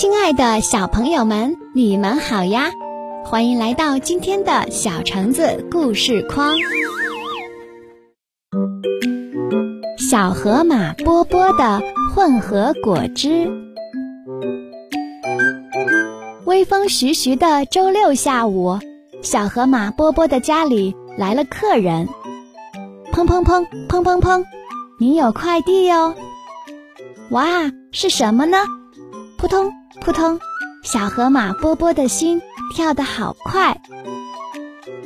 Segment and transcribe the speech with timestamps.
[0.00, 2.70] 亲爱的小朋友们，你们好呀！
[3.24, 6.54] 欢迎来到今天的小橙子故事框。
[9.98, 11.82] 小河马波波的
[12.14, 13.50] 混合果汁。
[16.44, 18.78] 微风徐徐的周六下午，
[19.20, 22.06] 小河马波波的家里来了客人。
[23.12, 24.44] 砰砰砰砰砰砰，
[25.00, 26.14] 你有快递哟！
[27.30, 27.48] 哇，
[27.90, 28.58] 是什么呢？
[29.36, 29.72] 扑通。
[30.08, 30.40] 扑通，
[30.82, 32.40] 小河马波波的心
[32.74, 33.78] 跳得好快。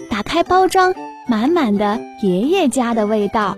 [0.09, 0.95] 打开包装，
[1.27, 3.57] 满满的爷爷家的味道。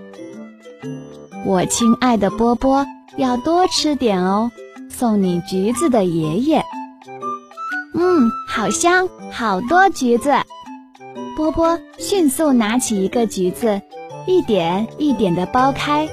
[1.45, 4.49] 我亲爱的波波，要多吃点哦，
[4.89, 6.65] 送你橘子的爷爷。
[7.93, 10.33] 嗯，好香，好多橘子。
[11.37, 13.83] 波波迅速拿起一个橘子，
[14.25, 16.09] 一点一点的剥开，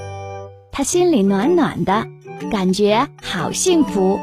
[0.71, 2.05] 他心里暖暖的，
[2.51, 4.21] 感觉好幸福。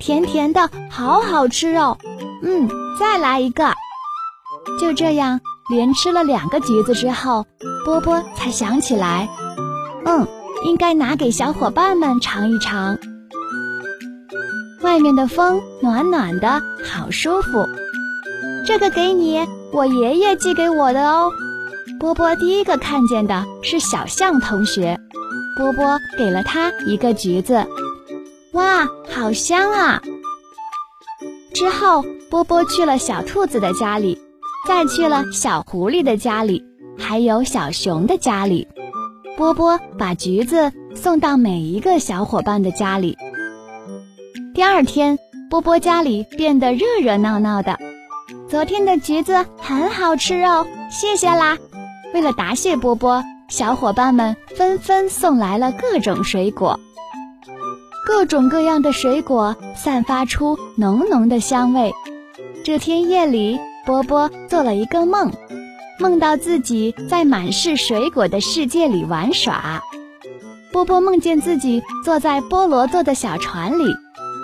[0.00, 1.96] 甜甜的，好好吃哦！
[2.42, 3.72] 嗯，再来一个。
[4.80, 7.46] 就这样，连吃了两个橘子之后，
[7.84, 9.28] 波波才想起来，
[10.06, 10.26] 嗯，
[10.64, 12.98] 应该拿给小伙伴们尝一尝。
[14.80, 17.68] 外面的风暖暖的，好舒服。
[18.66, 21.30] 这个给你，我爷爷寄给我的哦。
[21.98, 24.98] 波波第一个看见的是小象同学，
[25.58, 27.66] 波波给了他一个橘子。
[28.52, 30.02] 哇，好香啊！
[31.54, 34.20] 之后，波波去了小兔子的家里，
[34.66, 36.64] 再去了小狐狸的家里，
[36.98, 38.66] 还有小熊的家里。
[39.36, 43.16] 波波把橘子送到每一个小伙伴的家里。
[44.52, 47.78] 第二天，波波家里变得热热闹闹的。
[48.48, 51.56] 昨天的橘子很好吃哦，谢谢啦！
[52.12, 56.80] 为了答谢波波，小伙伴们纷纷送来了各种水果。
[58.12, 61.92] 各种各样的水果散发出浓浓的香味。
[62.64, 65.32] 这天夜里，波波做了一个梦，
[66.00, 69.80] 梦到自己在满是水果的世界里玩耍。
[70.72, 73.84] 波波梦见自己坐在菠萝做的小船里，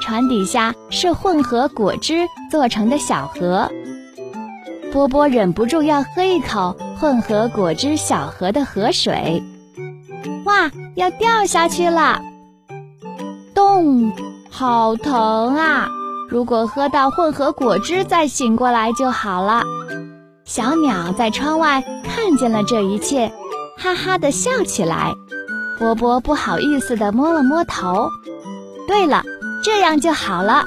[0.01, 3.69] 船底下是混合果汁做成的小河。
[4.93, 9.43] 波波忍不住要喝一口混合果汁小河的河水。
[10.45, 12.23] 哇，要掉下去了！
[13.57, 14.13] 咚，
[14.51, 15.89] 好疼啊！
[16.29, 19.63] 如果喝到混合果汁再醒过来就好了。
[20.45, 23.33] 小鸟在窗外看见了这一切，
[23.79, 25.15] 哈哈的笑起来。
[25.79, 28.11] 波波不好意思的摸了摸头。
[28.87, 29.23] 对了，
[29.65, 30.67] 这样就好了。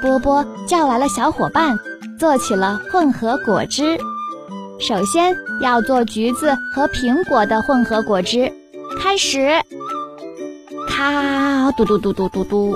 [0.00, 1.76] 波波叫来了小伙伴，
[2.16, 3.98] 做起了混合果汁。
[4.78, 8.52] 首先要做橘子和苹果的混合果汁，
[9.02, 9.60] 开始。
[11.04, 12.74] 啊，嘟嘟嘟嘟嘟嘟，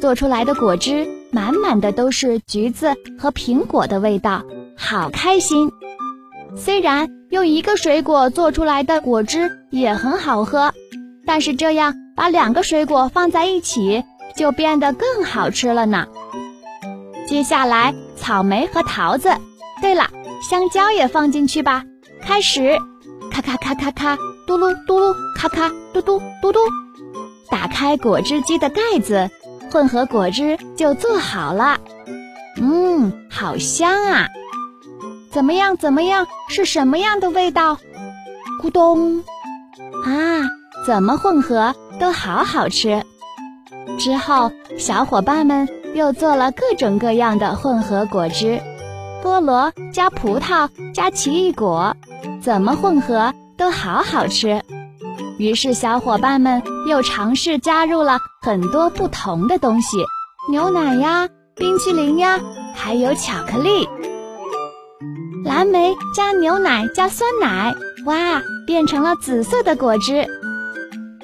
[0.00, 4.42] 做出来的果汁满满的都是橘子和苹果的味道，
[4.78, 5.70] 好开心。
[6.56, 10.72] 虽然用一个水果做出来的果汁也很好喝，
[11.26, 14.04] 但是这样把两个水果放在一起
[14.34, 16.06] 就变得更好吃了呢。
[17.28, 19.36] 接下来，草莓和桃子，
[19.82, 20.08] 对了，
[20.48, 21.84] 香蕉也放进去吧。
[22.22, 22.78] 开始，
[23.30, 24.16] 咔咔咔咔咔，
[24.46, 26.58] 嘟噜嘟噜，咔咔嘟嘟嘟嘟。
[27.50, 29.30] 打开果汁机的盖子，
[29.70, 31.78] 混合果汁就做好了。
[32.58, 34.26] 嗯，好香啊！
[35.30, 35.76] 怎么样？
[35.76, 36.26] 怎么样？
[36.48, 37.78] 是什么样的味道？
[38.62, 39.22] 咕咚！
[40.04, 40.42] 啊，
[40.86, 43.04] 怎么混合都好好吃。
[43.98, 48.60] 之后，小伙伴们又做了各种各样的混合果汁，
[49.22, 51.94] 菠萝加葡萄加奇异果，
[52.40, 54.62] 怎么混合都好好吃。
[55.38, 59.98] 于是，小伙伴们又尝试加入了很多不同的东西，
[60.50, 62.40] 牛奶呀、冰淇淋呀，
[62.74, 63.88] 还有巧克力。
[65.44, 67.74] 蓝莓加牛奶加酸奶，
[68.06, 70.26] 哇，变成了紫色的果汁。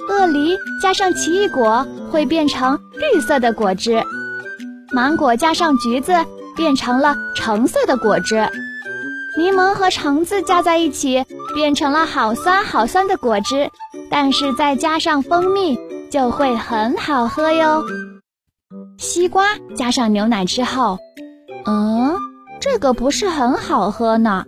[0.08, 4.02] 鳄梨加上奇异果会变成绿色的果汁。
[4.92, 6.12] 芒果加上橘子
[6.54, 8.46] 变成了橙色的果汁。
[9.38, 11.24] 柠檬和橙子加在一起
[11.54, 13.70] 变成了好酸好酸的果汁。
[14.12, 15.76] 但是再加上蜂蜜
[16.10, 17.82] 就会很好喝哟。
[18.98, 20.98] 西瓜加上牛奶之后，
[21.64, 22.14] 嗯，
[22.60, 24.44] 这个不是很好喝呢。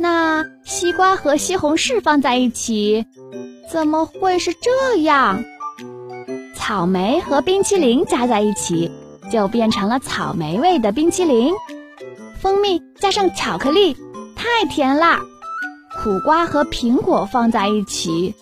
[0.00, 3.06] 那西瓜和西红柿放在一起，
[3.70, 5.40] 怎么会是这样？
[6.56, 8.90] 草莓和冰淇淋加在一起，
[9.30, 11.54] 就变成了草莓味的冰淇淋。
[12.40, 13.96] 蜂蜜加上巧克力，
[14.34, 15.20] 太甜啦。
[16.02, 18.34] 苦瓜和苹果放在一起。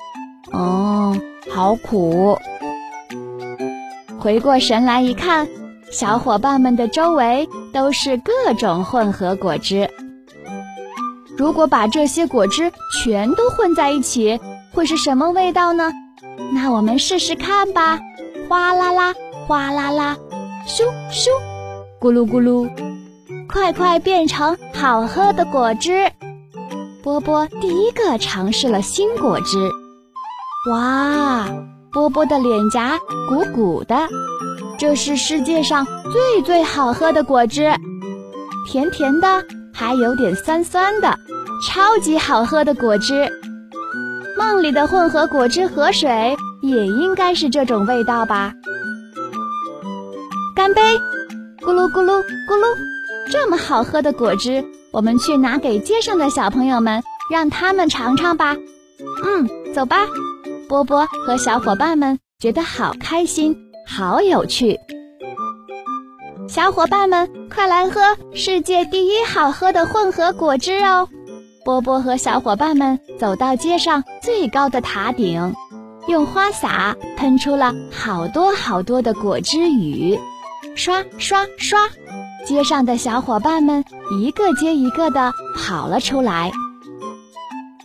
[0.53, 1.17] 哦，
[1.51, 2.39] 好苦！
[4.19, 5.47] 回过神来一看，
[5.91, 9.89] 小伙伴们的周围都是各种混合果汁。
[11.37, 14.41] 如果把这些果汁全都混在一起，
[14.73, 15.93] 会是什么味道呢？
[16.53, 18.01] 那我们试试看吧。
[18.49, 19.15] 哗啦啦，
[19.47, 20.17] 哗啦啦，
[20.67, 21.29] 咻咻，
[22.01, 22.69] 咕噜咕噜，
[23.49, 26.11] 快快变成好喝的果汁！
[27.03, 29.71] 波波第一个尝试了新果汁。
[30.67, 31.47] 哇，
[31.93, 33.97] 波波的脸颊鼓鼓的。
[34.77, 37.73] 这是世界上最最好喝的果汁，
[38.67, 41.17] 甜甜的，还有点酸酸的，
[41.65, 43.31] 超级好喝的果汁。
[44.37, 48.53] 梦里的混合果汁河水也应该是这种味道吧？
[50.55, 50.83] 干杯！
[51.61, 52.77] 咕噜咕噜咕噜，
[53.31, 58.57] 这么好喝的果汁，我们去拿给街上的小朋友们，让他们尝尝吧。
[59.25, 59.99] 嗯，走吧。
[60.69, 63.57] 波波和小伙伴们觉得好开心。
[63.87, 64.79] 好有趣，
[66.47, 68.03] 小伙伴们，快来喝
[68.35, 71.09] 世界第一好喝的混合果汁哦！
[71.65, 75.55] 波波和小伙伴们走到街上最高的塔顶，
[76.07, 80.21] 用花洒喷出了好多好多的果汁雨，
[80.75, 81.89] 刷刷刷，
[82.45, 83.83] 街上的小伙伴们
[84.21, 86.53] 一个接一个的跑了出来。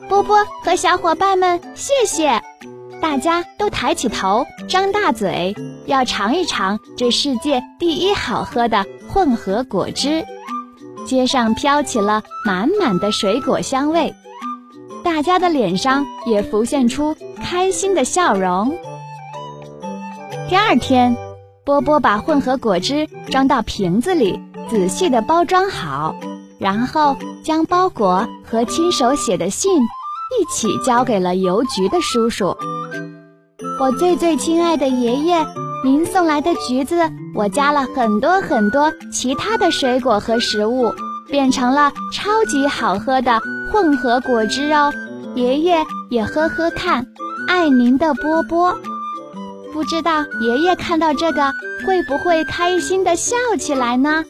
[0.09, 2.41] 波波和小伙伴们，谢谢！
[3.04, 5.54] 大家都抬起头，张大嘴。
[5.86, 10.26] 要尝一尝这世界第一好喝的混合果汁，
[11.06, 14.16] 街上飘起了满满的水果香味，
[15.04, 17.14] 大家的脸上也浮现出
[17.44, 18.78] 开心的笑容。
[20.50, 21.18] 第二天，
[21.66, 24.40] 波波把混合果汁装到瓶子里，
[24.70, 26.16] 仔细的包装好，
[26.58, 29.82] 然后将包裹和亲手写的信
[30.39, 32.56] 一起交给了邮局的叔叔。
[33.80, 35.45] 我最最亲爱的爷爷。
[35.85, 36.95] 您送来的橘子，
[37.35, 40.94] 我加了很多很多其他的水果和食物，
[41.27, 44.94] 变成了超级好喝的混合果汁哦。
[45.35, 47.06] 爷爷也喝喝看，
[47.50, 48.77] 爱您的波波。
[49.74, 51.51] 不知道爷爷看到这个
[51.85, 54.24] 会不会开心的笑起来呢？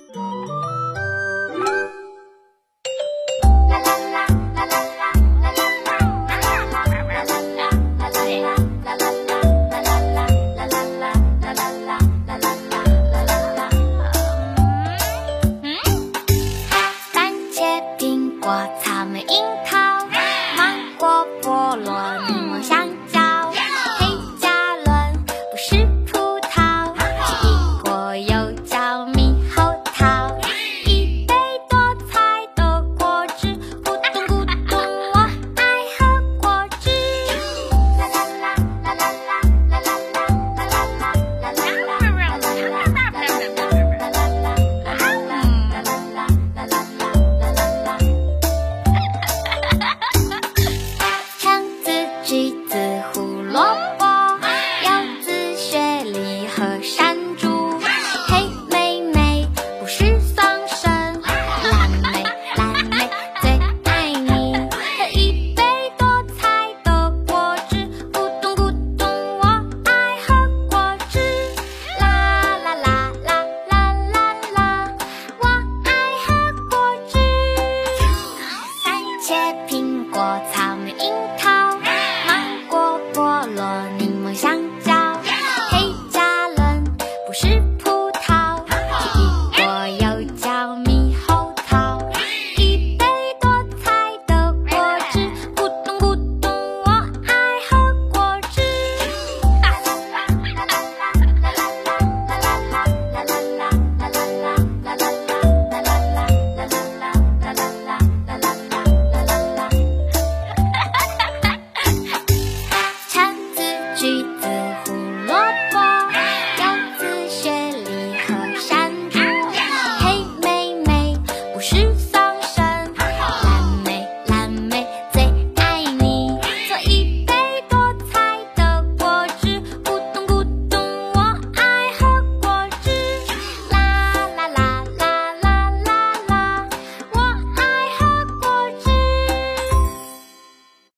[87.34, 87.73] 是。